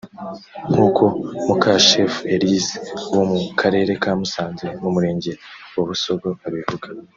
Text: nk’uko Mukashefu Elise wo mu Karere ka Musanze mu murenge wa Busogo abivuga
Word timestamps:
nk’uko 0.71 1.03
Mukashefu 1.45 2.19
Elise 2.33 2.75
wo 3.15 3.23
mu 3.31 3.37
Karere 3.59 3.91
ka 4.01 4.11
Musanze 4.19 4.65
mu 4.81 4.89
murenge 4.95 5.31
wa 5.75 5.83
Busogo 5.89 6.29
abivuga 6.47 6.87